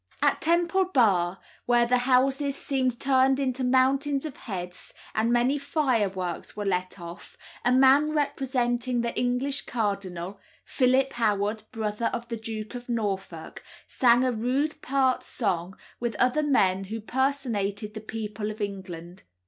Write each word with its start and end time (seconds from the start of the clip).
At 0.23 0.41
Temple 0.41 0.85
Bar, 0.85 1.37
where 1.67 1.85
the 1.85 1.99
houses 2.09 2.55
seemed 2.55 2.99
turned 2.99 3.39
into 3.39 3.63
mountains 3.63 4.25
of 4.25 4.35
heads, 4.35 4.95
and 5.13 5.31
many 5.31 5.59
fireworks 5.59 6.57
were 6.57 6.65
let 6.65 6.99
off, 6.99 7.37
a 7.63 7.71
man 7.71 8.09
representing 8.11 9.01
the 9.01 9.15
English 9.15 9.67
cardinal 9.67 10.39
(Philip 10.65 11.13
Howard, 11.13 11.61
brother 11.71 12.07
of 12.13 12.27
the 12.29 12.37
Duke 12.37 12.73
of 12.73 12.89
Norfolk) 12.89 13.63
sang 13.87 14.23
a 14.23 14.31
rude 14.31 14.81
part 14.81 15.21
song 15.21 15.77
with 15.99 16.15
other 16.15 16.41
men 16.41 16.85
who 16.85 16.99
personated 16.99 17.93
the 17.93 18.01
people 18.01 18.49
of 18.49 18.59
England. 18.59 19.21